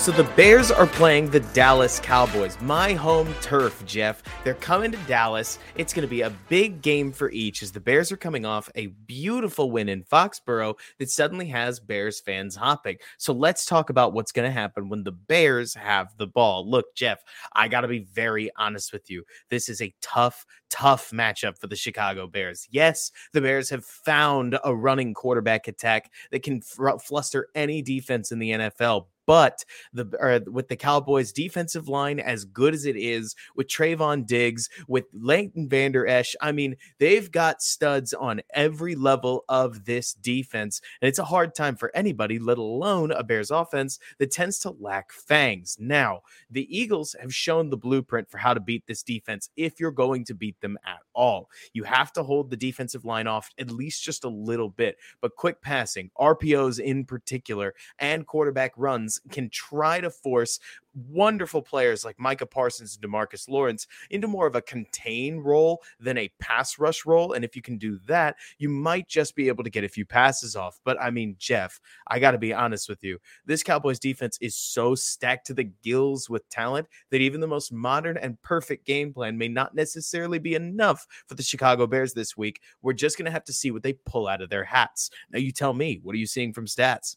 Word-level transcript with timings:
So 0.00 0.12
the 0.12 0.24
Bears 0.24 0.70
are 0.70 0.86
playing 0.86 1.28
the 1.28 1.40
Dallas 1.40 2.00
Cowboys, 2.00 2.56
my 2.62 2.94
home 2.94 3.34
turf, 3.42 3.84
Jeff. 3.84 4.22
They're 4.44 4.54
coming 4.54 4.90
to 4.92 4.96
Dallas. 5.06 5.58
It's 5.74 5.92
going 5.92 6.08
to 6.08 6.10
be 6.10 6.22
a 6.22 6.30
big 6.48 6.80
game 6.80 7.12
for 7.12 7.30
each 7.32 7.62
as 7.62 7.70
the 7.70 7.80
Bears 7.80 8.10
are 8.10 8.16
coming 8.16 8.46
off 8.46 8.70
a 8.76 8.86
beautiful 8.86 9.70
win 9.70 9.90
in 9.90 10.02
Foxborough 10.02 10.78
that 10.98 11.10
suddenly 11.10 11.48
has 11.48 11.80
Bears 11.80 12.18
fans 12.18 12.56
hopping. 12.56 12.96
So 13.18 13.34
let's 13.34 13.66
talk 13.66 13.90
about 13.90 14.14
what's 14.14 14.32
going 14.32 14.48
to 14.48 14.50
happen 14.50 14.88
when 14.88 15.04
the 15.04 15.12
Bears 15.12 15.74
have 15.74 16.16
the 16.16 16.26
ball. 16.26 16.66
Look, 16.66 16.94
Jeff, 16.94 17.22
I 17.52 17.68
got 17.68 17.82
to 17.82 17.88
be 17.88 18.06
very 18.10 18.50
honest 18.56 18.94
with 18.94 19.10
you. 19.10 19.22
This 19.50 19.68
is 19.68 19.82
a 19.82 19.94
tough, 20.00 20.46
tough 20.70 21.10
matchup 21.10 21.58
for 21.58 21.66
the 21.66 21.76
Chicago 21.76 22.26
Bears. 22.26 22.66
Yes, 22.70 23.12
the 23.34 23.42
Bears 23.42 23.68
have 23.68 23.84
found 23.84 24.58
a 24.64 24.74
running 24.74 25.12
quarterback 25.12 25.68
attack 25.68 26.10
that 26.30 26.42
can 26.42 26.62
fr- 26.62 26.96
fluster 26.96 27.48
any 27.54 27.82
defense 27.82 28.32
in 28.32 28.38
the 28.38 28.52
NFL, 28.52 29.04
but 29.30 29.64
the 29.92 30.42
with 30.50 30.66
the 30.66 30.74
Cowboys 30.74 31.30
defensive 31.30 31.86
line 31.86 32.18
as 32.18 32.44
good 32.44 32.74
as 32.74 32.84
it 32.84 32.96
is, 32.96 33.36
with 33.54 33.68
Trevon 33.68 34.26
Diggs, 34.26 34.68
with 34.88 35.04
Leighton 35.12 35.68
Vander 35.68 36.04
Esch, 36.04 36.34
I 36.40 36.50
mean, 36.50 36.74
they've 36.98 37.30
got 37.30 37.62
studs 37.62 38.12
on 38.12 38.40
every 38.52 38.96
level 38.96 39.44
of 39.48 39.84
this 39.84 40.14
defense, 40.14 40.80
and 41.00 41.08
it's 41.08 41.20
a 41.20 41.24
hard 41.26 41.54
time 41.54 41.76
for 41.76 41.92
anybody, 41.94 42.40
let 42.40 42.58
alone 42.58 43.12
a 43.12 43.22
Bears 43.22 43.52
offense 43.52 44.00
that 44.18 44.32
tends 44.32 44.58
to 44.60 44.74
lack 44.80 45.12
fangs. 45.12 45.76
Now, 45.78 46.22
the 46.50 46.66
Eagles 46.76 47.14
have 47.20 47.32
shown 47.32 47.70
the 47.70 47.76
blueprint 47.76 48.28
for 48.28 48.38
how 48.38 48.52
to 48.52 48.58
beat 48.58 48.88
this 48.88 49.04
defense 49.04 49.48
if 49.56 49.78
you're 49.78 49.92
going 49.92 50.24
to 50.24 50.34
beat 50.34 50.60
them 50.60 50.76
at 50.84 51.02
all. 51.14 51.50
You 51.72 51.84
have 51.84 52.12
to 52.14 52.24
hold 52.24 52.50
the 52.50 52.56
defensive 52.56 53.04
line 53.04 53.28
off 53.28 53.48
at 53.60 53.70
least 53.70 54.02
just 54.02 54.24
a 54.24 54.28
little 54.28 54.70
bit, 54.70 54.96
but 55.20 55.36
quick 55.36 55.62
passing, 55.62 56.10
RPOs 56.18 56.80
in 56.80 57.04
particular, 57.04 57.74
and 58.00 58.26
quarterback 58.26 58.72
runs 58.76 59.19
can 59.30 59.50
try 59.50 60.00
to 60.00 60.10
force 60.10 60.58
wonderful 60.94 61.62
players 61.62 62.04
like 62.04 62.18
Micah 62.18 62.46
Parsons 62.46 62.98
and 63.00 63.12
Demarcus 63.12 63.48
Lawrence 63.48 63.86
into 64.10 64.26
more 64.26 64.46
of 64.46 64.56
a 64.56 64.62
contain 64.62 65.38
role 65.38 65.82
than 66.00 66.18
a 66.18 66.30
pass 66.40 66.78
rush 66.78 67.06
role. 67.06 67.32
And 67.32 67.44
if 67.44 67.54
you 67.54 67.62
can 67.62 67.78
do 67.78 67.98
that, 68.06 68.36
you 68.58 68.68
might 68.68 69.08
just 69.08 69.36
be 69.36 69.48
able 69.48 69.64
to 69.64 69.70
get 69.70 69.84
a 69.84 69.88
few 69.88 70.04
passes 70.04 70.56
off. 70.56 70.80
But 70.84 71.00
I 71.00 71.10
mean, 71.10 71.36
Jeff, 71.38 71.80
I 72.08 72.18
got 72.18 72.32
to 72.32 72.38
be 72.38 72.52
honest 72.52 72.88
with 72.88 73.02
you. 73.02 73.18
This 73.46 73.62
Cowboys 73.62 73.98
defense 73.98 74.38
is 74.40 74.56
so 74.56 74.94
stacked 74.94 75.46
to 75.46 75.54
the 75.54 75.70
gills 75.82 76.28
with 76.28 76.48
talent 76.48 76.88
that 77.10 77.20
even 77.20 77.40
the 77.40 77.46
most 77.46 77.72
modern 77.72 78.16
and 78.16 78.40
perfect 78.42 78.86
game 78.86 79.12
plan 79.12 79.38
may 79.38 79.48
not 79.48 79.74
necessarily 79.74 80.38
be 80.38 80.54
enough 80.54 81.06
for 81.26 81.34
the 81.34 81.42
Chicago 81.42 81.86
Bears 81.86 82.14
this 82.14 82.36
week. 82.36 82.60
We're 82.82 82.92
just 82.92 83.16
going 83.16 83.26
to 83.26 83.32
have 83.32 83.44
to 83.44 83.52
see 83.52 83.70
what 83.70 83.82
they 83.82 83.92
pull 83.92 84.26
out 84.26 84.42
of 84.42 84.50
their 84.50 84.64
hats. 84.64 85.10
Now, 85.30 85.38
you 85.38 85.52
tell 85.52 85.72
me, 85.72 86.00
what 86.02 86.14
are 86.14 86.18
you 86.18 86.26
seeing 86.26 86.52
from 86.52 86.66
stats? 86.66 87.16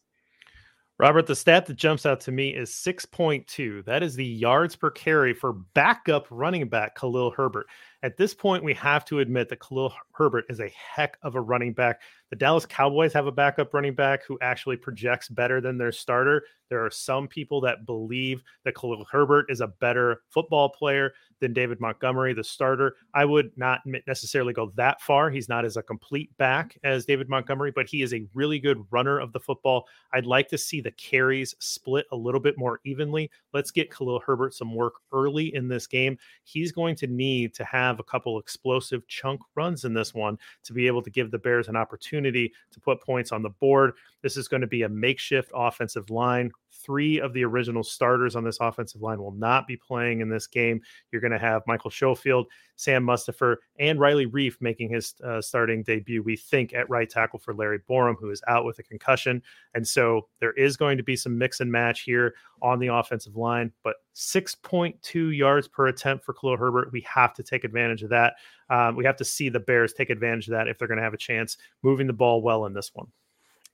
Robert, 1.00 1.26
the 1.26 1.36
stat 1.36 1.66
that 1.66 1.76
jumps 1.76 2.06
out 2.06 2.20
to 2.22 2.32
me 2.32 2.50
is 2.56 2.70
6.2. 2.70 3.84
That 3.86 4.04
is 4.04 4.16
the 4.16 4.26
yards 4.26 4.76
per 4.76 4.92
carry 4.92 5.34
for 5.34 5.54
backup 5.54 6.28
running 6.30 6.70
back 6.70 6.96
Khalil 6.96 7.32
Herbert. 7.32 7.66
At 8.04 8.18
this 8.18 8.34
point, 8.34 8.66
we 8.66 8.74
have 8.74 9.06
to 9.06 9.20
admit 9.20 9.48
that 9.48 9.62
Khalil 9.62 9.94
Herbert 10.12 10.44
is 10.50 10.60
a 10.60 10.70
heck 10.76 11.18
of 11.24 11.36
a 11.36 11.42
running 11.42 11.72
back. 11.72 12.02
The 12.32 12.36
Dallas 12.36 12.66
Cowboys 12.66 13.14
have 13.14 13.28
a 13.28 13.32
backup 13.32 13.74
running 13.74 13.96
back 13.96 14.26
who 14.26 14.38
actually 14.42 14.76
projects 14.76 15.30
better 15.30 15.62
than 15.62 15.78
their 15.78 15.94
starter. 15.94 16.44
There 16.70 16.84
are 16.84 16.90
some 16.90 17.28
people 17.28 17.62
that 17.62 17.86
believe 17.86 18.42
that 18.66 18.76
Khalil 18.76 19.06
Herbert 19.10 19.46
is 19.50 19.62
a 19.62 19.68
better 19.68 20.24
football 20.32 20.70
player 20.70 21.14
than 21.40 21.54
David 21.54 21.80
Montgomery, 21.80 22.34
the 22.34 22.44
starter. 22.44 22.96
I 23.14 23.26
would 23.26 23.52
not 23.56 23.82
necessarily 24.08 24.54
go 24.54 24.72
that 24.76 25.02
far. 25.02 25.30
He's 25.30 25.48
not 25.48 25.66
as 25.66 25.78
a 25.78 25.84
complete 25.84 26.36
back 26.38 26.78
as 26.84 27.06
David 27.06 27.30
Montgomery, 27.30 27.72
but 27.76 27.88
he 27.88 28.02
is 28.02 28.14
a 28.14 28.26
really 28.34 28.60
good 28.60 28.84
runner 28.90 29.20
of 29.20 29.32
the 29.34 29.40
football. 29.40 29.88
I'd 30.14 30.26
like 30.26 30.48
to 30.50 30.58
see 30.58 30.82
the 30.82 30.92
carries 30.92 31.54
split 31.60 32.08
a 32.12 32.16
little 32.16 32.40
bit 32.40 32.58
more 32.58 32.80
evenly. 32.84 33.30
Let's 33.54 33.72
get 33.72 33.96
Khalil 33.96 34.22
Herbert 34.26 34.56
some 34.56 34.74
work 34.74 34.96
early 35.12 35.54
in 35.54 35.68
this 35.68 35.86
game. 35.86 36.18
He's 36.44 36.72
going 36.72 36.96
to 36.96 37.08
need 37.08 37.54
to 37.54 37.64
have 37.66 37.93
a 38.00 38.04
couple 38.04 38.40
explosive 38.40 39.08
chunk 39.08 39.42
runs 39.56 39.86
in 39.86 39.94
this 39.94 40.14
one 40.14 40.38
to 40.64 40.74
be 40.74 40.88
able 40.88 41.02
to 41.02 41.10
give 41.10 41.32
the 41.32 41.38
Bears 41.38 41.68
an 41.68 41.76
opportunity 41.76 42.52
to 42.72 42.80
put 42.80 43.02
points 43.02 43.32
on 43.32 43.42
the 43.42 43.50
board. 43.50 43.94
This 44.22 44.38
is 44.38 44.48
going 44.48 44.62
to 44.62 44.68
be 44.68 44.84
a 44.84 44.90
makeshift 44.90 45.52
offensive 45.54 46.10
line. 46.10 46.52
Three 46.84 47.20
of 47.20 47.34
the 47.34 47.46
original 47.46 47.84
starters 47.84 48.36
on 48.36 48.44
this 48.44 48.58
offensive 48.60 49.02
line 49.02 49.22
will 49.22 49.32
not 49.32 49.68
be 49.68 49.78
playing 49.78 50.22
in 50.22 50.30
this 50.30 50.48
game. 50.48 50.82
You're 51.12 51.22
going 51.22 51.32
to 51.32 51.40
have 51.40 51.64
Michael 51.66 51.92
Schofield, 51.92 52.48
Sam 52.76 53.06
Mustipher, 53.06 53.58
and 53.80 54.00
Riley 54.00 54.28
Reiff 54.28 54.56
making 54.60 54.90
his 54.90 55.14
uh, 55.24 55.42
starting 55.42 55.84
debut, 55.84 56.22
we 56.22 56.36
think, 56.36 56.74
at 56.74 56.90
right 56.90 57.10
tackle 57.10 57.40
for 57.40 57.54
Larry 57.54 57.80
Borom, 57.90 58.16
who 58.20 58.30
is 58.30 58.42
out 58.48 58.66
with 58.66 58.80
a 58.80 58.84
concussion. 58.84 59.42
And 59.74 59.88
so 59.88 60.28
there 60.40 60.54
is 60.54 60.76
going 60.78 60.98
to 60.98 61.04
be 61.04 61.16
some 61.16 61.38
mix 61.38 61.60
and 61.60 61.72
match 61.72 62.02
here 62.02 62.34
on 62.62 62.80
the 62.80 62.88
offensive 62.88 63.36
line, 63.36 63.72
but 63.84 63.96
6.2 64.16 65.36
yards 65.36 65.68
per 65.68 65.88
attempt 65.88 66.26
for 66.26 66.34
Khalil 66.34 66.58
Herbert. 66.58 66.92
We 66.92 67.02
have 67.02 67.34
to 67.36 67.44
take 67.44 67.64
advantage 67.64 68.04
of 68.04 68.10
that. 68.10 68.36
Um, 68.70 68.96
we 68.96 69.06
have 69.06 69.18
to 69.18 69.26
see 69.26 69.50
the 69.50 69.60
Bears 69.60 69.94
take 69.94 70.10
advantage 70.10 70.48
of 70.48 70.52
that 70.52 70.68
if 70.68 70.78
they're 70.78 70.88
going 70.88 70.98
to 70.98 71.04
have 71.04 71.14
a 71.14 71.18
chance 71.18 71.58
moving 71.82 72.08
the 72.08 72.14
ball 72.14 72.42
well 72.42 72.66
in 72.66 72.74
this 72.74 72.92
one. 72.94 73.08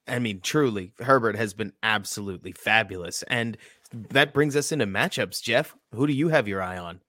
I 0.09 0.19
mean, 0.19 0.41
truly, 0.41 0.91
Herbert 0.99 1.35
has 1.35 1.53
been 1.53 1.73
absolutely 1.83 2.51
fabulous. 2.51 3.23
And 3.23 3.57
that 3.91 4.33
brings 4.33 4.55
us 4.55 4.71
into 4.71 4.85
matchups. 4.85 5.41
Jeff, 5.41 5.75
who 5.93 6.07
do 6.07 6.13
you 6.13 6.29
have 6.29 6.47
your 6.47 6.61
eye 6.61 6.77
on? 6.77 7.01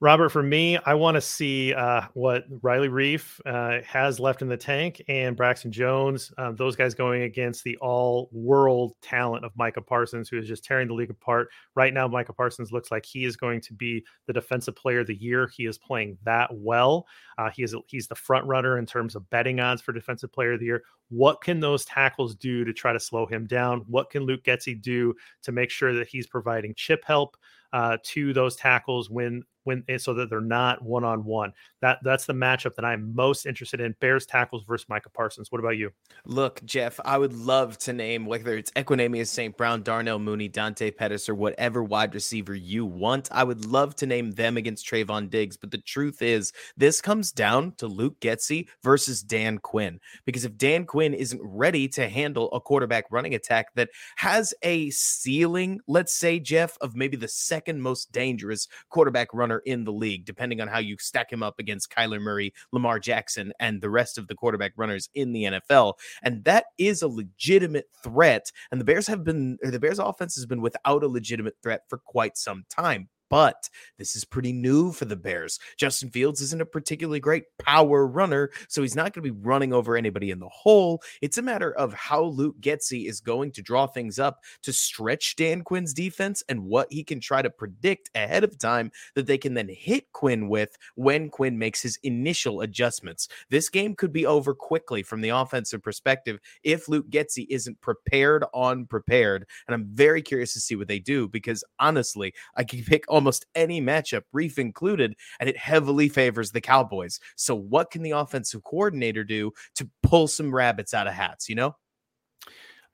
Robert, 0.00 0.28
for 0.28 0.42
me, 0.42 0.76
I 0.84 0.92
want 0.92 1.14
to 1.14 1.22
see 1.22 1.72
uh, 1.72 2.02
what 2.12 2.44
Riley 2.60 2.90
Reiff 2.90 3.40
uh, 3.46 3.82
has 3.86 4.20
left 4.20 4.42
in 4.42 4.48
the 4.48 4.56
tank 4.56 5.02
and 5.08 5.34
Braxton 5.34 5.72
Jones, 5.72 6.30
um, 6.36 6.54
those 6.54 6.76
guys 6.76 6.92
going 6.92 7.22
against 7.22 7.64
the 7.64 7.78
all 7.78 8.28
world 8.30 8.92
talent 9.00 9.46
of 9.46 9.56
Micah 9.56 9.80
Parsons, 9.80 10.28
who 10.28 10.36
is 10.36 10.46
just 10.46 10.64
tearing 10.64 10.88
the 10.88 10.92
league 10.92 11.08
apart. 11.08 11.48
Right 11.76 11.94
now, 11.94 12.06
Micah 12.06 12.34
Parsons 12.34 12.72
looks 12.72 12.90
like 12.90 13.06
he 13.06 13.24
is 13.24 13.36
going 13.36 13.62
to 13.62 13.72
be 13.72 14.04
the 14.26 14.34
defensive 14.34 14.76
player 14.76 15.00
of 15.00 15.06
the 15.06 15.16
year. 15.16 15.48
He 15.48 15.64
is 15.64 15.78
playing 15.78 16.18
that 16.24 16.50
well. 16.52 17.06
Uh, 17.38 17.48
he 17.48 17.62
is 17.62 17.74
he's 17.86 18.06
the 18.06 18.14
front 18.14 18.44
runner 18.44 18.76
in 18.76 18.84
terms 18.84 19.14
of 19.14 19.28
betting 19.30 19.60
odds 19.60 19.80
for 19.80 19.94
defensive 19.94 20.30
player 20.30 20.52
of 20.52 20.60
the 20.60 20.66
year. 20.66 20.82
What 21.08 21.40
can 21.40 21.58
those 21.58 21.86
tackles 21.86 22.34
do 22.34 22.66
to 22.66 22.72
try 22.74 22.92
to 22.92 23.00
slow 23.00 23.24
him 23.24 23.46
down? 23.46 23.82
What 23.88 24.10
can 24.10 24.24
Luke 24.24 24.44
Getsy 24.44 24.78
do 24.78 25.14
to 25.42 25.52
make 25.52 25.70
sure 25.70 25.94
that 25.94 26.08
he's 26.08 26.26
providing 26.26 26.74
chip 26.76 27.02
help 27.06 27.38
uh, 27.76 27.98
to 28.02 28.32
those 28.32 28.56
tackles 28.56 29.10
when 29.10 29.44
when 29.66 29.84
eh, 29.88 29.98
so 29.98 30.14
that 30.14 30.30
they're 30.30 30.40
not 30.40 30.80
one 30.82 31.04
on 31.04 31.24
one. 31.24 31.52
That 31.82 31.98
that's 32.02 32.24
the 32.24 32.32
matchup 32.32 32.74
that 32.76 32.84
I'm 32.84 33.14
most 33.14 33.46
interested 33.46 33.80
in. 33.80 33.94
Bears 34.00 34.24
tackles 34.24 34.64
versus 34.64 34.88
Micah 34.88 35.10
Parsons. 35.10 35.52
What 35.52 35.58
about 35.58 35.76
you? 35.76 35.90
Look, 36.24 36.64
Jeff, 36.64 36.98
I 37.04 37.18
would 37.18 37.34
love 37.34 37.76
to 37.78 37.92
name 37.92 38.24
whether 38.24 38.56
it's 38.56 38.70
Equanimeous 38.72 39.26
St. 39.26 39.56
Brown, 39.56 39.82
Darnell 39.82 40.18
Mooney, 40.18 40.48
Dante 40.48 40.90
Pettis, 40.90 41.28
or 41.28 41.34
whatever 41.34 41.82
wide 41.82 42.14
receiver 42.14 42.54
you 42.54 42.86
want. 42.86 43.28
I 43.32 43.44
would 43.44 43.66
love 43.66 43.94
to 43.96 44.06
name 44.06 44.30
them 44.30 44.56
against 44.56 44.86
Trevon 44.86 45.28
Diggs, 45.28 45.56
but 45.56 45.70
the 45.70 45.78
truth 45.78 46.22
is, 46.22 46.52
this 46.76 47.00
comes 47.02 47.32
down 47.32 47.72
to 47.78 47.88
Luke 47.88 48.20
Getsy 48.20 48.68
versus 48.82 49.22
Dan 49.22 49.58
Quinn. 49.58 50.00
Because 50.24 50.44
if 50.44 50.56
Dan 50.56 50.86
Quinn 50.86 51.12
isn't 51.12 51.40
ready 51.42 51.88
to 51.88 52.08
handle 52.08 52.50
a 52.52 52.60
quarterback 52.60 53.06
running 53.10 53.34
attack 53.34 53.74
that 53.74 53.90
has 54.16 54.54
a 54.62 54.90
ceiling, 54.90 55.80
let's 55.88 56.14
say, 56.14 56.38
Jeff, 56.38 56.78
of 56.80 56.94
maybe 56.94 57.16
the 57.16 57.28
second 57.28 57.65
most 57.74 58.12
dangerous 58.12 58.68
quarterback 58.88 59.28
runner 59.32 59.60
in 59.66 59.84
the 59.84 59.92
league, 59.92 60.24
depending 60.24 60.60
on 60.60 60.68
how 60.68 60.78
you 60.78 60.96
stack 60.98 61.32
him 61.32 61.42
up 61.42 61.58
against 61.58 61.90
Kyler 61.90 62.20
Murray, 62.20 62.52
Lamar 62.72 62.98
Jackson, 62.98 63.52
and 63.60 63.80
the 63.80 63.90
rest 63.90 64.18
of 64.18 64.28
the 64.28 64.34
quarterback 64.34 64.72
runners 64.76 65.08
in 65.14 65.32
the 65.32 65.44
NFL. 65.44 65.94
And 66.22 66.44
that 66.44 66.66
is 66.78 67.02
a 67.02 67.08
legitimate 67.08 67.86
threat. 68.02 68.50
And 68.70 68.80
the 68.80 68.84
Bears 68.84 69.06
have 69.06 69.24
been, 69.24 69.58
the 69.62 69.80
Bears 69.80 69.98
offense 69.98 70.34
has 70.36 70.46
been 70.46 70.60
without 70.60 71.02
a 71.02 71.08
legitimate 71.08 71.56
threat 71.62 71.82
for 71.88 71.98
quite 71.98 72.36
some 72.36 72.64
time. 72.68 73.08
But 73.28 73.68
this 73.98 74.16
is 74.16 74.24
pretty 74.24 74.52
new 74.52 74.92
for 74.92 75.04
the 75.04 75.16
Bears. 75.16 75.58
Justin 75.76 76.10
Fields 76.10 76.40
isn't 76.40 76.62
a 76.62 76.66
particularly 76.66 77.20
great 77.20 77.44
power 77.58 78.06
runner, 78.06 78.50
so 78.68 78.82
he's 78.82 78.96
not 78.96 79.12
going 79.12 79.24
to 79.24 79.32
be 79.32 79.40
running 79.42 79.72
over 79.72 79.96
anybody 79.96 80.30
in 80.30 80.38
the 80.38 80.48
hole. 80.48 81.02
It's 81.22 81.38
a 81.38 81.42
matter 81.42 81.72
of 81.72 81.92
how 81.92 82.24
Luke 82.24 82.56
Getsy 82.60 83.08
is 83.08 83.20
going 83.20 83.52
to 83.52 83.62
draw 83.62 83.86
things 83.86 84.18
up 84.18 84.40
to 84.62 84.72
stretch 84.72 85.36
Dan 85.36 85.62
Quinn's 85.62 85.94
defense 85.94 86.42
and 86.48 86.64
what 86.64 86.92
he 86.92 87.04
can 87.04 87.20
try 87.20 87.42
to 87.42 87.50
predict 87.50 88.10
ahead 88.14 88.44
of 88.44 88.58
time 88.58 88.90
that 89.14 89.26
they 89.26 89.38
can 89.38 89.54
then 89.54 89.68
hit 89.68 90.12
Quinn 90.12 90.48
with 90.48 90.76
when 90.94 91.28
Quinn 91.30 91.58
makes 91.58 91.82
his 91.82 91.98
initial 92.02 92.60
adjustments. 92.60 93.28
This 93.50 93.68
game 93.68 93.94
could 93.94 94.12
be 94.12 94.26
over 94.26 94.54
quickly 94.54 95.02
from 95.02 95.20
the 95.20 95.30
offensive 95.30 95.82
perspective 95.82 96.38
if 96.62 96.88
Luke 96.88 97.08
Getsy 97.10 97.46
isn't 97.50 97.80
prepared 97.80 98.44
on 98.54 98.86
prepared. 98.86 99.46
And 99.66 99.74
I'm 99.74 99.86
very 99.86 100.22
curious 100.22 100.52
to 100.54 100.60
see 100.60 100.76
what 100.76 100.88
they 100.88 100.98
do 100.98 101.28
because 101.28 101.64
honestly, 101.78 102.34
I 102.56 102.64
can 102.64 102.82
pick 102.84 103.04
almost 103.16 103.46
any 103.54 103.80
matchup, 103.80 104.22
Reiff 104.34 104.58
included, 104.58 105.16
and 105.40 105.48
it 105.48 105.56
heavily 105.56 106.08
favors 106.08 106.52
the 106.52 106.60
Cowboys. 106.60 107.18
So, 107.34 107.56
what 107.56 107.90
can 107.90 108.02
the 108.02 108.12
offensive 108.12 108.62
coordinator 108.62 109.24
do 109.24 109.52
to 109.76 109.88
pull 110.02 110.28
some 110.28 110.54
rabbits 110.54 110.94
out 110.94 111.08
of 111.08 111.14
hats, 111.14 111.48
you 111.48 111.54
know? 111.56 111.74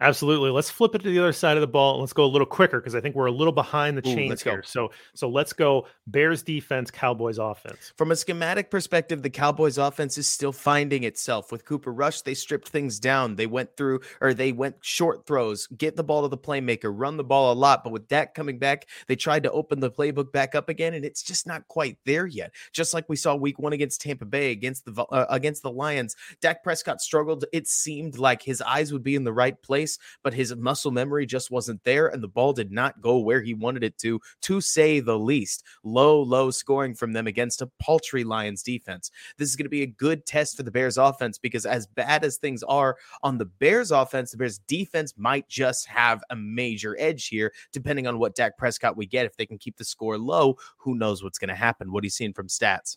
Absolutely. 0.02 0.50
Let's 0.50 0.68
flip 0.68 0.96
it 0.96 1.02
to 1.02 1.10
the 1.10 1.18
other 1.20 1.32
side 1.32 1.56
of 1.56 1.60
the 1.60 1.68
ball. 1.68 1.94
And 1.94 2.00
let's 2.00 2.12
go 2.12 2.24
a 2.24 2.26
little 2.26 2.46
quicker 2.46 2.80
because 2.80 2.96
I 2.96 3.00
think 3.00 3.14
we're 3.14 3.26
a 3.26 3.32
little 3.32 3.52
behind 3.52 3.96
the 3.96 4.02
chains 4.02 4.42
here. 4.42 4.64
So, 4.64 4.90
so 5.14 5.28
let's 5.28 5.52
go 5.52 5.86
Bears 6.08 6.42
defense, 6.42 6.90
Cowboys 6.90 7.38
offense. 7.38 7.92
From 7.96 8.10
a 8.10 8.16
schematic 8.16 8.68
perspective, 8.68 9.22
the 9.22 9.30
Cowboys 9.30 9.78
offense 9.78 10.18
is 10.18 10.26
still 10.26 10.50
finding 10.50 11.04
itself. 11.04 11.52
With 11.52 11.64
Cooper 11.64 11.92
Rush, 11.92 12.22
they 12.22 12.34
stripped 12.34 12.68
things 12.68 12.98
down. 12.98 13.36
They 13.36 13.46
went 13.46 13.76
through 13.76 14.00
or 14.20 14.34
they 14.34 14.50
went 14.50 14.76
short 14.80 15.24
throws, 15.24 15.68
get 15.68 15.94
the 15.94 16.02
ball 16.02 16.22
to 16.22 16.28
the 16.28 16.36
playmaker, 16.36 16.92
run 16.92 17.16
the 17.16 17.24
ball 17.24 17.52
a 17.52 17.54
lot. 17.54 17.84
But 17.84 17.92
with 17.92 18.08
Dak 18.08 18.34
coming 18.34 18.58
back, 18.58 18.88
they 19.06 19.14
tried 19.14 19.44
to 19.44 19.52
open 19.52 19.78
the 19.78 19.90
playbook 19.90 20.32
back 20.32 20.56
up 20.56 20.68
again, 20.68 20.94
and 20.94 21.04
it's 21.04 21.22
just 21.22 21.46
not 21.46 21.68
quite 21.68 21.98
there 22.06 22.26
yet. 22.26 22.52
Just 22.72 22.92
like 22.92 23.08
we 23.08 23.14
saw 23.14 23.36
Week 23.36 23.60
One 23.60 23.72
against 23.72 24.00
Tampa 24.00 24.24
Bay, 24.24 24.50
against 24.50 24.84
the 24.84 25.04
uh, 25.04 25.26
against 25.30 25.62
the 25.62 25.70
Lions, 25.70 26.16
Dak 26.40 26.64
Prescott 26.64 27.00
struggled. 27.00 27.44
It 27.52 27.68
seemed 27.68 28.18
like 28.18 28.42
his 28.42 28.60
eyes 28.62 28.92
would 28.92 29.04
be 29.04 29.14
in 29.14 29.22
the 29.22 29.32
right 29.32 29.60
place 29.62 29.91
but 30.22 30.34
his 30.34 30.54
muscle 30.56 30.90
memory 30.90 31.26
just 31.26 31.50
wasn't 31.50 31.82
there, 31.84 32.08
and 32.08 32.22
the 32.22 32.28
ball 32.28 32.52
did 32.52 32.70
not 32.70 33.00
go 33.00 33.18
where 33.18 33.40
he 33.40 33.54
wanted 33.54 33.84
it 33.84 33.98
to, 33.98 34.20
to 34.42 34.60
say 34.60 35.00
the 35.00 35.18
least. 35.18 35.64
Low, 35.84 36.20
low 36.20 36.50
scoring 36.50 36.94
from 36.94 37.12
them 37.12 37.26
against 37.26 37.62
a 37.62 37.70
paltry 37.80 38.24
Lions 38.24 38.62
defense. 38.62 39.10
This 39.36 39.48
is 39.48 39.56
going 39.56 39.64
to 39.64 39.70
be 39.70 39.82
a 39.82 39.86
good 39.86 40.26
test 40.26 40.56
for 40.56 40.62
the 40.62 40.70
Bears 40.70 40.98
offense 40.98 41.38
because, 41.38 41.66
as 41.66 41.86
bad 41.86 42.24
as 42.24 42.36
things 42.36 42.62
are 42.62 42.96
on 43.22 43.38
the 43.38 43.46
Bears 43.46 43.90
offense, 43.90 44.30
the 44.30 44.36
Bears 44.36 44.58
defense 44.58 45.14
might 45.16 45.48
just 45.48 45.86
have 45.86 46.22
a 46.30 46.36
major 46.36 46.96
edge 46.98 47.28
here, 47.28 47.52
depending 47.72 48.06
on 48.06 48.18
what 48.18 48.34
Dak 48.34 48.56
Prescott 48.56 48.96
we 48.96 49.06
get. 49.06 49.26
If 49.26 49.36
they 49.36 49.46
can 49.46 49.58
keep 49.58 49.76
the 49.76 49.84
score 49.84 50.18
low, 50.18 50.56
who 50.78 50.94
knows 50.94 51.22
what's 51.22 51.38
going 51.38 51.48
to 51.48 51.54
happen? 51.54 51.92
What 51.92 52.02
are 52.02 52.06
you 52.06 52.10
seeing 52.10 52.32
from 52.32 52.48
stats? 52.48 52.96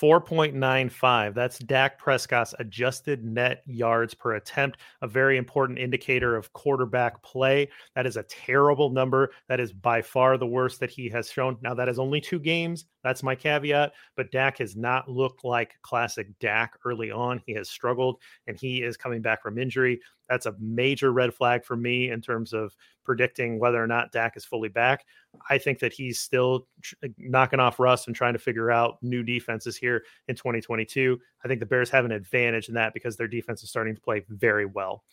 4.95. 0.00 1.34
That's 1.34 1.58
Dak 1.58 1.98
Prescott's 1.98 2.54
adjusted 2.58 3.24
net 3.24 3.62
yards 3.66 4.14
per 4.14 4.34
attempt, 4.34 4.78
a 5.02 5.06
very 5.06 5.36
important 5.36 5.78
indicator 5.78 6.34
of 6.36 6.52
quarterback 6.52 7.22
play. 7.22 7.68
That 7.94 8.06
is 8.06 8.16
a 8.16 8.24
terrible 8.24 8.90
number. 8.90 9.32
That 9.48 9.60
is 9.60 9.72
by 9.72 10.02
far 10.02 10.38
the 10.38 10.46
worst 10.46 10.80
that 10.80 10.90
he 10.90 11.08
has 11.10 11.30
shown. 11.30 11.58
Now, 11.62 11.74
that 11.74 11.88
is 11.88 11.98
only 11.98 12.20
two 12.20 12.38
games. 12.38 12.86
That's 13.04 13.22
my 13.22 13.34
caveat. 13.34 13.92
But 14.16 14.30
Dak 14.32 14.58
has 14.58 14.76
not 14.76 15.08
looked 15.08 15.44
like 15.44 15.74
classic 15.82 16.28
Dak 16.38 16.72
early 16.84 17.10
on. 17.10 17.42
He 17.46 17.52
has 17.54 17.68
struggled 17.68 18.20
and 18.46 18.56
he 18.58 18.82
is 18.82 18.96
coming 18.96 19.22
back 19.22 19.42
from 19.42 19.58
injury. 19.58 20.00
That's 20.32 20.46
a 20.46 20.54
major 20.58 21.12
red 21.12 21.34
flag 21.34 21.62
for 21.62 21.76
me 21.76 22.10
in 22.10 22.22
terms 22.22 22.54
of 22.54 22.74
predicting 23.04 23.58
whether 23.58 23.82
or 23.82 23.86
not 23.86 24.12
Dak 24.12 24.34
is 24.34 24.46
fully 24.46 24.70
back. 24.70 25.04
I 25.50 25.58
think 25.58 25.78
that 25.80 25.92
he's 25.92 26.18
still 26.18 26.66
tr- 26.80 26.94
knocking 27.18 27.60
off 27.60 27.78
rust 27.78 28.06
and 28.06 28.16
trying 28.16 28.32
to 28.32 28.38
figure 28.38 28.70
out 28.70 28.96
new 29.02 29.22
defenses 29.22 29.76
here 29.76 30.04
in 30.28 30.34
2022. 30.34 31.20
I 31.44 31.48
think 31.48 31.60
the 31.60 31.66
Bears 31.66 31.90
have 31.90 32.06
an 32.06 32.12
advantage 32.12 32.68
in 32.68 32.74
that 32.76 32.94
because 32.94 33.14
their 33.14 33.28
defense 33.28 33.62
is 33.62 33.68
starting 33.68 33.94
to 33.94 34.00
play 34.00 34.24
very 34.30 34.64
well. 34.64 35.04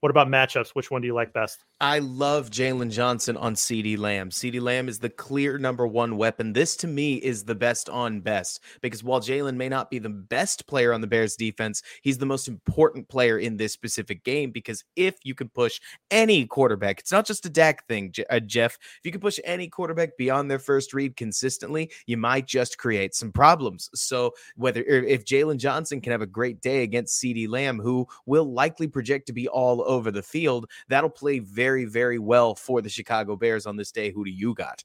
What 0.00 0.08
about 0.08 0.28
matchups? 0.28 0.70
Which 0.70 0.90
one 0.90 1.02
do 1.02 1.06
you 1.06 1.14
like 1.14 1.34
best? 1.34 1.62
I 1.78 1.98
love 1.98 2.50
Jaylon 2.50 2.90
Johnson 2.90 3.36
on 3.36 3.54
CeeDee 3.54 3.98
Lamb. 3.98 4.30
CeeDee 4.30 4.60
Lamb 4.60 4.88
is 4.88 4.98
the 4.98 5.10
clear 5.10 5.58
number 5.58 5.86
one 5.86 6.16
weapon. 6.16 6.54
This 6.54 6.74
to 6.76 6.86
me 6.86 7.16
is 7.16 7.44
the 7.44 7.54
best 7.54 7.90
on 7.90 8.20
best 8.22 8.62
because 8.80 9.04
while 9.04 9.20
Jaylon 9.20 9.56
may 9.56 9.68
not 9.68 9.90
be 9.90 9.98
the 9.98 10.08
best 10.08 10.66
player 10.66 10.94
on 10.94 11.02
the 11.02 11.06
Bears 11.06 11.36
defense, 11.36 11.82
he's 12.00 12.16
the 12.16 12.24
most 12.24 12.48
important 12.48 13.10
player 13.10 13.38
in 13.38 13.58
this 13.58 13.74
specific 13.74 14.24
game 14.24 14.52
because 14.52 14.82
if 14.96 15.16
you 15.22 15.34
can 15.34 15.50
push 15.50 15.78
any 16.10 16.46
quarterback, 16.46 17.00
it's 17.00 17.12
not 17.12 17.26
just 17.26 17.44
a 17.44 17.50
Dak 17.50 17.86
thing, 17.86 18.10
uh, 18.30 18.40
Jeff. 18.40 18.78
If 18.80 19.00
you 19.04 19.12
can 19.12 19.20
push 19.20 19.38
any 19.44 19.68
quarterback 19.68 20.16
beyond 20.16 20.50
their 20.50 20.58
first 20.58 20.94
read 20.94 21.14
consistently, 21.14 21.90
you 22.06 22.16
might 22.16 22.46
just 22.46 22.78
create 22.78 23.14
some 23.14 23.32
problems. 23.32 23.90
So 23.94 24.32
whether 24.56 24.82
if 24.82 25.26
Jaylon 25.26 25.58
Johnson 25.58 26.00
can 26.00 26.12
have 26.12 26.22
a 26.22 26.26
great 26.26 26.62
day 26.62 26.84
against 26.84 27.22
CeeDee 27.22 27.50
Lamb, 27.50 27.78
who 27.78 28.06
will 28.24 28.50
likely 28.50 28.88
project 28.88 29.26
to 29.26 29.34
be 29.34 29.46
all 29.46 29.89
over 29.90 30.10
the 30.10 30.22
field. 30.22 30.70
That'll 30.88 31.10
play 31.10 31.40
very, 31.40 31.84
very 31.84 32.18
well 32.18 32.54
for 32.54 32.80
the 32.80 32.88
Chicago 32.88 33.36
Bears 33.36 33.66
on 33.66 33.76
this 33.76 33.92
day. 33.92 34.10
Who 34.10 34.24
do 34.24 34.30
you 34.30 34.54
got? 34.54 34.84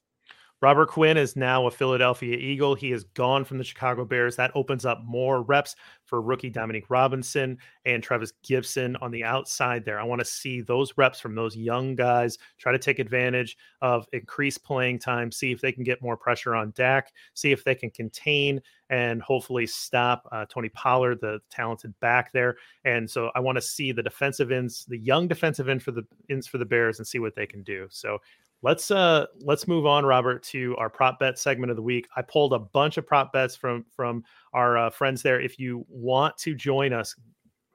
Robert 0.62 0.88
Quinn 0.88 1.18
is 1.18 1.36
now 1.36 1.66
a 1.66 1.70
Philadelphia 1.70 2.34
Eagle. 2.34 2.74
He 2.74 2.90
is 2.90 3.04
gone 3.04 3.44
from 3.44 3.58
the 3.58 3.64
Chicago 3.64 4.06
Bears. 4.06 4.36
That 4.36 4.52
opens 4.54 4.86
up 4.86 5.02
more 5.04 5.42
reps 5.42 5.76
for 6.04 6.22
rookie 6.22 6.48
Dominique 6.48 6.88
Robinson 6.88 7.58
and 7.84 8.02
Trevis 8.02 8.32
Gipson 8.42 8.96
on 9.02 9.10
the 9.10 9.22
outside 9.22 9.84
there. 9.84 10.00
I 10.00 10.04
want 10.04 10.20
to 10.20 10.24
see 10.24 10.62
those 10.62 10.96
reps 10.96 11.20
from 11.20 11.34
those 11.34 11.56
young 11.56 11.94
guys 11.94 12.38
try 12.58 12.72
to 12.72 12.78
take 12.78 12.98
advantage 12.98 13.58
of 13.82 14.08
increased 14.14 14.64
playing 14.64 14.98
time, 14.98 15.30
see 15.30 15.52
if 15.52 15.60
they 15.60 15.72
can 15.72 15.84
get 15.84 16.00
more 16.00 16.16
pressure 16.16 16.54
on 16.54 16.72
Dak, 16.74 17.12
see 17.34 17.52
if 17.52 17.62
they 17.62 17.74
can 17.74 17.90
contain 17.90 18.62
and 18.88 19.20
hopefully 19.20 19.66
stop 19.66 20.26
uh, 20.32 20.46
Tony 20.48 20.68
Pollard, 20.70 21.20
the 21.20 21.40
talented 21.50 21.92
back 22.00 22.32
there. 22.32 22.56
And 22.84 23.10
so 23.10 23.30
I 23.34 23.40
want 23.40 23.56
to 23.56 23.62
see 23.62 23.92
the 23.92 24.02
defensive 24.02 24.50
ends, 24.50 24.86
the 24.86 24.98
young 24.98 25.28
defensive 25.28 25.68
end 25.68 25.82
for 25.82 25.90
the 25.90 26.04
ends 26.30 26.46
for 26.46 26.58
the 26.58 26.64
Bears, 26.64 26.98
and 26.98 27.06
see 27.06 27.18
what 27.18 27.34
they 27.34 27.46
can 27.46 27.62
do. 27.62 27.88
So 27.90 28.18
let's 28.62 28.90
uh 28.90 29.26
let's 29.42 29.68
move 29.68 29.86
on 29.86 30.04
robert 30.04 30.42
to 30.42 30.76
our 30.76 30.88
prop 30.88 31.18
bet 31.18 31.38
segment 31.38 31.70
of 31.70 31.76
the 31.76 31.82
week. 31.82 32.08
I 32.16 32.22
pulled 32.22 32.52
a 32.52 32.58
bunch 32.58 32.96
of 32.96 33.06
prop 33.06 33.32
bets 33.32 33.56
from 33.56 33.84
from 33.94 34.24
our 34.52 34.78
uh, 34.78 34.90
friends 34.90 35.22
there. 35.22 35.40
If 35.40 35.58
you 35.58 35.84
want 35.88 36.36
to 36.38 36.54
join 36.54 36.92
us 36.92 37.14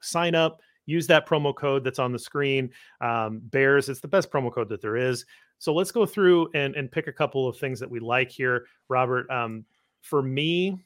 sign 0.02 0.36
up 0.36 0.62
use 0.86 1.08
that 1.08 1.28
promo 1.28 1.56
code 1.56 1.84
that's 1.84 2.00
on 2.00 2.12
the 2.12 2.20
screen. 2.20 2.70
Um, 3.02 3.40
bears 3.44 3.90
it's 3.90 4.02
the 4.02 4.08
best 4.08 4.32
promo 4.32 4.52
code 4.52 4.70
that 4.70 4.82
there 4.82 4.98
is. 4.98 5.26
So 5.60 5.74
let's 5.74 5.92
go 5.92 6.06
through 6.06 6.50
and 6.54 6.76
and 6.76 6.92
pick 6.92 7.08
a 7.08 7.14
couple 7.14 7.48
of 7.48 7.58
things 7.58 7.80
that 7.80 7.90
we 7.90 8.00
like 8.00 8.32
here. 8.32 8.66
Robert 8.90 9.30
um, 9.30 9.66
for 10.02 10.22
me 10.24 10.80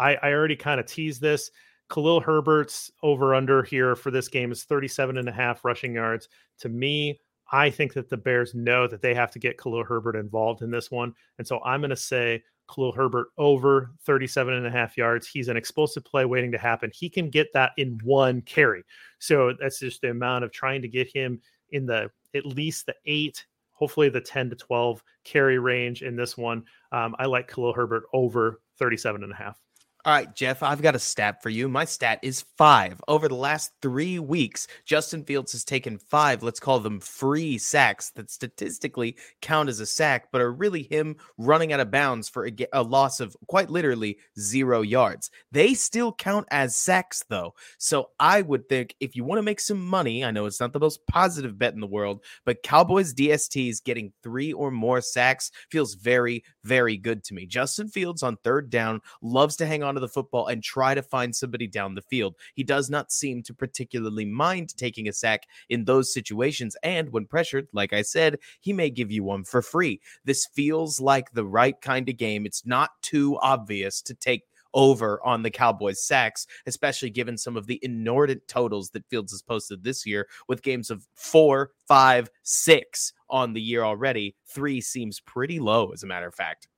i 0.00 0.16
i 0.16 0.32
already 0.32 0.56
kind 0.56 0.80
of 0.80 0.86
teased 0.86 1.20
this. 1.20 1.50
Khalil 1.90 2.20
herbert's 2.20 2.90
over 3.02 3.34
under 3.34 3.62
here 3.62 3.96
for 3.96 4.10
this 4.10 4.28
game 4.28 4.52
is 4.52 4.64
37 4.64 5.16
and 5.16 5.28
a 5.28 5.32
half 5.32 5.64
rushing 5.64 5.94
yards. 5.94 6.28
To 6.58 6.68
me 6.68 7.18
I 7.50 7.70
think 7.70 7.94
that 7.94 8.08
the 8.08 8.16
Bears 8.16 8.54
know 8.54 8.86
that 8.86 9.00
they 9.00 9.14
have 9.14 9.30
to 9.32 9.38
get 9.38 9.58
Khalil 9.58 9.84
Herbert 9.84 10.16
involved 10.16 10.62
in 10.62 10.70
this 10.70 10.90
one. 10.90 11.14
And 11.38 11.46
so 11.46 11.62
I'm 11.64 11.80
going 11.80 11.90
to 11.90 11.96
say 11.96 12.42
Khalil 12.72 12.92
Herbert 12.92 13.28
over 13.38 13.92
37 14.04 14.52
and 14.54 14.66
a 14.66 14.70
half 14.70 14.96
yards. 14.96 15.26
He's 15.26 15.48
an 15.48 15.56
explosive 15.56 16.04
play 16.04 16.24
waiting 16.24 16.52
to 16.52 16.58
happen. 16.58 16.90
He 16.94 17.08
can 17.08 17.30
get 17.30 17.52
that 17.54 17.72
in 17.78 17.98
one 18.04 18.42
carry. 18.42 18.84
So 19.18 19.54
that's 19.58 19.80
just 19.80 20.02
the 20.02 20.10
amount 20.10 20.44
of 20.44 20.52
trying 20.52 20.82
to 20.82 20.88
get 20.88 21.10
him 21.10 21.40
in 21.70 21.86
the 21.86 22.10
at 22.34 22.44
least 22.44 22.86
the 22.86 22.94
eight, 23.06 23.46
hopefully 23.72 24.10
the 24.10 24.20
10 24.20 24.50
to 24.50 24.56
12 24.56 25.02
carry 25.24 25.58
range 25.58 26.02
in 26.02 26.16
this 26.16 26.36
one. 26.36 26.64
Um, 26.92 27.16
I 27.18 27.26
like 27.26 27.48
Khalil 27.48 27.72
Herbert 27.72 28.04
over 28.12 28.60
37 28.78 29.22
and 29.22 29.32
a 29.32 29.36
half. 29.36 29.58
All 30.04 30.12
right, 30.14 30.32
Jeff, 30.32 30.62
I've 30.62 30.80
got 30.80 30.94
a 30.94 30.98
stat 31.00 31.42
for 31.42 31.50
you. 31.50 31.68
My 31.68 31.84
stat 31.84 32.20
is 32.22 32.44
five. 32.56 33.00
Over 33.08 33.26
the 33.26 33.34
last 33.34 33.72
three 33.82 34.20
weeks, 34.20 34.68
Justin 34.86 35.24
Fields 35.24 35.50
has 35.52 35.64
taken 35.64 35.98
five, 35.98 36.44
let's 36.44 36.60
call 36.60 36.78
them 36.78 37.00
free 37.00 37.58
sacks 37.58 38.10
that 38.10 38.30
statistically 38.30 39.16
count 39.42 39.68
as 39.68 39.80
a 39.80 39.86
sack, 39.86 40.28
but 40.30 40.40
are 40.40 40.52
really 40.52 40.84
him 40.84 41.16
running 41.36 41.72
out 41.72 41.80
of 41.80 41.90
bounds 41.90 42.28
for 42.28 42.46
a, 42.46 42.52
a 42.72 42.82
loss 42.82 43.18
of 43.18 43.36
quite 43.48 43.70
literally 43.70 44.18
zero 44.38 44.82
yards. 44.82 45.32
They 45.50 45.74
still 45.74 46.12
count 46.12 46.46
as 46.52 46.76
sacks, 46.76 47.24
though. 47.28 47.54
So 47.78 48.10
I 48.20 48.42
would 48.42 48.68
think 48.68 48.94
if 49.00 49.16
you 49.16 49.24
want 49.24 49.40
to 49.40 49.42
make 49.42 49.60
some 49.60 49.84
money, 49.84 50.24
I 50.24 50.30
know 50.30 50.46
it's 50.46 50.60
not 50.60 50.72
the 50.72 50.78
most 50.80 51.04
positive 51.08 51.58
bet 51.58 51.74
in 51.74 51.80
the 51.80 51.88
world, 51.88 52.22
but 52.46 52.62
Cowboys 52.62 53.12
DSTs 53.14 53.82
getting 53.82 54.12
three 54.22 54.52
or 54.52 54.70
more 54.70 55.00
sacks 55.00 55.50
feels 55.72 55.94
very, 55.94 56.44
very 56.62 56.96
good 56.96 57.24
to 57.24 57.34
me. 57.34 57.46
Justin 57.46 57.88
Fields 57.88 58.22
on 58.22 58.36
third 58.44 58.70
down 58.70 59.00
loves 59.20 59.56
to 59.56 59.66
hang 59.66 59.82
on 59.82 59.87
of 59.96 60.00
the 60.00 60.08
football 60.08 60.46
and 60.46 60.62
try 60.62 60.94
to 60.94 61.02
find 61.02 61.34
somebody 61.34 61.66
down 61.66 61.94
the 61.94 62.02
field. 62.02 62.34
He 62.54 62.64
does 62.64 62.90
not 62.90 63.12
seem 63.12 63.42
to 63.44 63.54
particularly 63.54 64.24
mind 64.24 64.76
taking 64.76 65.08
a 65.08 65.12
sack 65.12 65.46
in 65.68 65.84
those 65.84 66.12
situations. 66.12 66.76
And 66.82 67.10
when 67.10 67.26
pressured, 67.26 67.68
like 67.72 67.92
I 67.92 68.02
said, 68.02 68.38
he 68.60 68.72
may 68.72 68.90
give 68.90 69.10
you 69.10 69.24
one 69.24 69.44
for 69.44 69.62
free. 69.62 70.00
This 70.24 70.46
feels 70.46 71.00
like 71.00 71.32
the 71.32 71.46
right 71.46 71.80
kind 71.80 72.08
of 72.08 72.16
game. 72.16 72.46
It's 72.46 72.66
not 72.66 72.90
too 73.02 73.38
obvious 73.40 74.02
to 74.02 74.14
take 74.14 74.42
over 74.74 75.24
on 75.24 75.42
the 75.42 75.50
Cowboys 75.50 76.04
sacks, 76.04 76.46
especially 76.66 77.10
given 77.10 77.38
some 77.38 77.56
of 77.56 77.66
the 77.66 77.80
inordinate 77.82 78.46
totals 78.48 78.90
that 78.90 79.08
Fields 79.08 79.32
has 79.32 79.42
posted 79.42 79.82
this 79.82 80.06
year 80.06 80.28
with 80.46 80.62
games 80.62 80.90
of 80.90 81.06
four, 81.14 81.70
five, 81.86 82.30
six 82.42 83.12
on 83.30 83.52
the 83.52 83.60
year 83.60 83.82
already. 83.82 84.34
Three 84.46 84.80
seems 84.80 85.20
pretty 85.20 85.58
low, 85.58 85.90
as 85.90 86.02
a 86.02 86.06
matter 86.06 86.26
of 86.26 86.34
fact. 86.34 86.68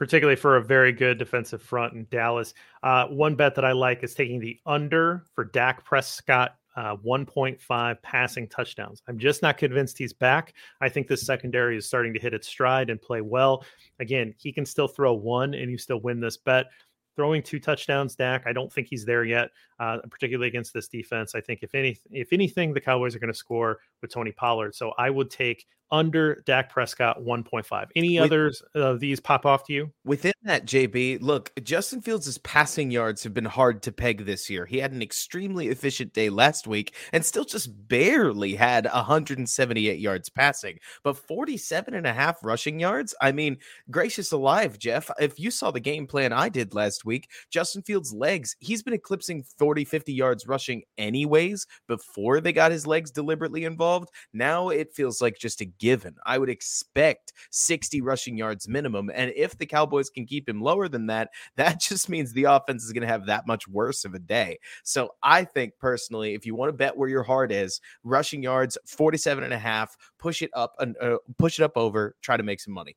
Particularly 0.00 0.34
for 0.34 0.56
a 0.56 0.64
very 0.64 0.92
good 0.92 1.18
defensive 1.18 1.62
front 1.62 1.92
in 1.92 2.06
Dallas. 2.10 2.54
Uh, 2.82 3.06
one 3.08 3.34
bet 3.36 3.54
that 3.54 3.66
I 3.66 3.72
like 3.72 4.02
is 4.02 4.14
taking 4.14 4.40
the 4.40 4.58
under 4.64 5.26
for 5.34 5.44
Dak 5.44 5.84
Prescott 5.84 6.56
uh, 6.74 6.96
1.5 6.96 8.02
passing 8.02 8.48
touchdowns. 8.48 9.02
I'm 9.06 9.18
just 9.18 9.42
not 9.42 9.58
convinced 9.58 9.98
he's 9.98 10.14
back. 10.14 10.54
I 10.80 10.88
think 10.88 11.06
this 11.06 11.26
secondary 11.26 11.76
is 11.76 11.86
starting 11.86 12.14
to 12.14 12.18
hit 12.18 12.32
its 12.32 12.48
stride 12.48 12.88
and 12.88 13.00
play 13.00 13.20
well. 13.20 13.62
Again, 13.98 14.34
he 14.38 14.52
can 14.52 14.64
still 14.64 14.88
throw 14.88 15.12
one 15.12 15.52
and 15.52 15.70
you 15.70 15.76
still 15.76 16.00
win 16.00 16.18
this 16.18 16.38
bet. 16.38 16.66
Throwing 17.14 17.42
two 17.42 17.60
touchdowns, 17.60 18.14
Dak. 18.16 18.44
I 18.46 18.54
don't 18.54 18.72
think 18.72 18.86
he's 18.86 19.04
there 19.04 19.24
yet, 19.24 19.50
uh, 19.80 19.98
particularly 20.10 20.48
against 20.48 20.72
this 20.72 20.88
defense. 20.88 21.34
I 21.34 21.42
think 21.42 21.62
if 21.62 21.74
any, 21.74 21.98
if 22.10 22.32
anything, 22.32 22.72
the 22.72 22.80
Cowboys 22.80 23.14
are 23.14 23.18
going 23.18 23.32
to 23.32 23.38
score 23.38 23.80
with 24.00 24.14
Tony 24.14 24.32
Pollard. 24.32 24.74
So 24.74 24.94
I 24.96 25.10
would 25.10 25.28
take 25.28 25.66
under 25.92 26.42
Dak 26.46 26.70
Prescott 26.70 27.20
1.5. 27.20 27.86
Any 27.96 28.20
With, 28.20 28.30
others 28.30 28.62
of 28.74 29.00
these 29.00 29.20
pop 29.20 29.46
off 29.46 29.64
to 29.64 29.72
you? 29.72 29.92
Within 30.04 30.32
that, 30.44 30.66
JB, 30.66 31.20
look, 31.20 31.52
Justin 31.62 32.00
Fields' 32.00 32.38
passing 32.38 32.90
yards 32.90 33.22
have 33.24 33.34
been 33.34 33.44
hard 33.44 33.82
to 33.82 33.92
peg 33.92 34.24
this 34.24 34.48
year. 34.48 34.66
He 34.66 34.78
had 34.78 34.92
an 34.92 35.02
extremely 35.02 35.68
efficient 35.68 36.12
day 36.12 36.30
last 36.30 36.66
week 36.66 36.94
and 37.12 37.24
still 37.24 37.44
just 37.44 37.88
barely 37.88 38.54
had 38.54 38.86
178 38.86 39.98
yards 39.98 40.28
passing, 40.28 40.78
but 41.02 41.16
47 41.16 41.94
and 41.94 42.06
a 42.06 42.12
half 42.12 42.42
rushing 42.44 42.78
yards. 42.78 43.14
I 43.20 43.32
mean, 43.32 43.58
gracious 43.90 44.32
alive, 44.32 44.78
Jeff. 44.78 45.10
If 45.18 45.38
you 45.38 45.50
saw 45.50 45.70
the 45.70 45.80
game 45.80 46.06
plan 46.06 46.32
I 46.32 46.48
did 46.48 46.74
last 46.74 47.04
week, 47.04 47.28
Justin 47.50 47.82
Fields' 47.82 48.12
legs, 48.12 48.56
he's 48.60 48.82
been 48.82 48.94
eclipsing 48.94 49.44
40, 49.58 49.84
50 49.84 50.12
yards 50.12 50.46
rushing 50.46 50.82
anyways 50.98 51.66
before 51.88 52.40
they 52.40 52.52
got 52.52 52.72
his 52.72 52.86
legs 52.86 53.10
deliberately 53.10 53.64
involved. 53.64 54.10
Now 54.32 54.68
it 54.68 54.94
feels 54.94 55.20
like 55.20 55.38
just 55.38 55.60
a 55.60 55.66
given. 55.80 56.14
I 56.24 56.38
would 56.38 56.48
expect 56.48 57.32
60 57.50 58.00
rushing 58.02 58.36
yards 58.36 58.68
minimum. 58.68 59.10
And 59.12 59.32
if 59.34 59.58
the 59.58 59.66
Cowboys 59.66 60.10
can 60.10 60.26
keep 60.26 60.48
him 60.48 60.60
lower 60.62 60.86
than 60.86 61.06
that, 61.06 61.30
that 61.56 61.80
just 61.80 62.08
means 62.08 62.32
the 62.32 62.44
offense 62.44 62.84
is 62.84 62.92
going 62.92 63.02
to 63.02 63.08
have 63.08 63.26
that 63.26 63.46
much 63.48 63.66
worse 63.66 64.04
of 64.04 64.14
a 64.14 64.20
day. 64.20 64.60
So 64.84 65.10
I 65.22 65.44
think 65.44 65.72
personally, 65.80 66.34
if 66.34 66.46
you 66.46 66.54
want 66.54 66.68
to 66.68 66.76
bet 66.76 66.96
where 66.96 67.08
your 67.08 67.24
heart 67.24 67.50
is, 67.50 67.80
rushing 68.04 68.42
yards 68.42 68.78
47 68.86 69.42
and 69.42 69.52
a 69.52 69.58
half, 69.58 69.96
push 70.18 70.42
it 70.42 70.50
up 70.54 70.74
and 70.78 70.96
uh, 71.00 71.16
push 71.38 71.58
it 71.58 71.64
up 71.64 71.76
over, 71.76 72.14
try 72.22 72.36
to 72.36 72.42
make 72.42 72.60
some 72.60 72.74
money. 72.74 72.96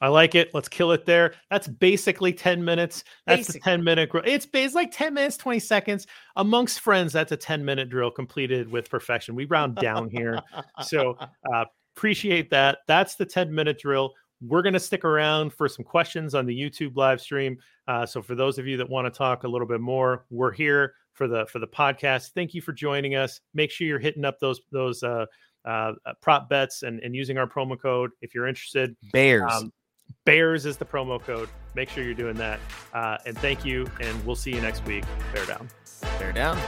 I 0.00 0.08
like 0.08 0.34
it. 0.34 0.50
Let's 0.52 0.68
kill 0.68 0.92
it 0.92 1.06
there. 1.06 1.34
That's 1.50 1.68
basically 1.68 2.32
10 2.32 2.64
minutes. 2.64 3.04
That's 3.26 3.46
basically. 3.46 3.60
the 3.60 3.64
10 3.64 3.84
minute. 3.84 4.10
It's, 4.24 4.46
it's 4.52 4.74
like 4.74 4.90
10 4.90 5.14
minutes, 5.14 5.36
20 5.36 5.60
seconds. 5.60 6.06
Amongst 6.36 6.80
friends, 6.80 7.12
that's 7.12 7.32
a 7.32 7.36
10 7.36 7.64
minute 7.64 7.90
drill 7.90 8.10
completed 8.10 8.70
with 8.70 8.90
perfection. 8.90 9.34
We 9.34 9.44
round 9.44 9.76
down 9.76 10.10
here. 10.10 10.40
so 10.82 11.16
uh, 11.54 11.64
Appreciate 11.96 12.50
that. 12.50 12.78
That's 12.86 13.14
the 13.14 13.26
10 13.26 13.54
minute 13.54 13.78
drill. 13.78 14.12
We're 14.40 14.62
going 14.62 14.74
to 14.74 14.80
stick 14.80 15.04
around 15.04 15.52
for 15.52 15.68
some 15.68 15.84
questions 15.84 16.34
on 16.34 16.44
the 16.44 16.54
YouTube 16.54 16.96
live 16.96 17.20
stream. 17.20 17.56
Uh, 17.88 18.04
so 18.04 18.20
for 18.20 18.34
those 18.34 18.58
of 18.58 18.66
you 18.66 18.76
that 18.76 18.88
want 18.88 19.06
to 19.06 19.16
talk 19.16 19.44
a 19.44 19.48
little 19.48 19.66
bit 19.66 19.80
more, 19.80 20.26
we're 20.30 20.52
here 20.52 20.94
for 21.12 21.28
the 21.28 21.46
for 21.46 21.60
the 21.60 21.66
podcast. 21.66 22.30
Thank 22.34 22.52
you 22.52 22.60
for 22.60 22.72
joining 22.72 23.14
us. 23.14 23.40
Make 23.54 23.70
sure 23.70 23.86
you're 23.86 23.98
hitting 23.98 24.24
up 24.24 24.38
those 24.40 24.60
those 24.72 25.02
uh, 25.02 25.26
uh, 25.64 25.92
prop 26.20 26.48
bets 26.48 26.82
and, 26.82 27.00
and 27.00 27.14
using 27.14 27.38
our 27.38 27.46
promo 27.46 27.80
code 27.80 28.10
if 28.20 28.34
you're 28.34 28.46
interested. 28.46 28.96
Bears. 29.12 29.50
Um, 29.52 29.72
Bears 30.26 30.66
is 30.66 30.76
the 30.76 30.84
promo 30.84 31.20
code. 31.20 31.48
Make 31.74 31.88
sure 31.88 32.04
you're 32.04 32.14
doing 32.14 32.36
that. 32.36 32.60
Uh, 32.92 33.18
and 33.26 33.36
thank 33.38 33.64
you. 33.64 33.86
And 34.00 34.24
we'll 34.26 34.36
see 34.36 34.52
you 34.52 34.60
next 34.60 34.84
week. 34.86 35.04
Bear 35.32 35.46
down. 35.46 35.68
Bear 36.18 36.32
down. 36.32 36.58